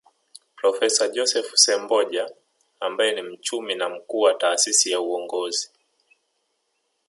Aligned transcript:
Profesa 0.59 1.11
Joseph 1.15 1.51
Semboja 1.55 2.25
ambaye 2.79 3.11
ni 3.15 3.21
mchumi 3.21 3.75
na 3.75 3.89
mkuu 3.89 4.19
wa 4.21 4.33
Taasisi 4.33 4.91
ya 4.91 4.99
Uongozi 5.01 5.69